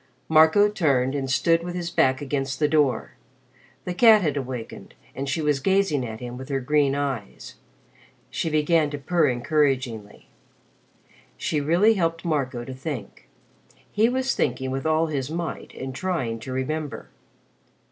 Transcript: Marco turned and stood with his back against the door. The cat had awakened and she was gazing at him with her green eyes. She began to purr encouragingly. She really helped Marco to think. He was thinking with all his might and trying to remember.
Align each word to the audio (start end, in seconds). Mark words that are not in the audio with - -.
Marco 0.27 0.67
turned 0.67 1.13
and 1.13 1.29
stood 1.29 1.61
with 1.61 1.75
his 1.75 1.91
back 1.91 2.23
against 2.23 2.57
the 2.57 2.67
door. 2.67 3.11
The 3.85 3.93
cat 3.93 4.23
had 4.23 4.35
awakened 4.35 4.95
and 5.13 5.29
she 5.29 5.43
was 5.43 5.59
gazing 5.59 6.03
at 6.03 6.19
him 6.19 6.37
with 6.39 6.49
her 6.49 6.59
green 6.59 6.95
eyes. 6.95 7.53
She 8.31 8.49
began 8.49 8.89
to 8.89 8.97
purr 8.97 9.27
encouragingly. 9.29 10.27
She 11.37 11.61
really 11.61 11.93
helped 11.93 12.25
Marco 12.25 12.65
to 12.65 12.73
think. 12.73 13.29
He 13.91 14.09
was 14.09 14.33
thinking 14.33 14.71
with 14.71 14.87
all 14.87 15.05
his 15.05 15.29
might 15.29 15.71
and 15.75 15.93
trying 15.93 16.39
to 16.39 16.51
remember. 16.51 17.09